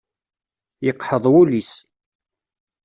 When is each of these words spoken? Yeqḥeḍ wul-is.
Yeqḥeḍ 0.85 1.23
wul-is. 1.33 1.73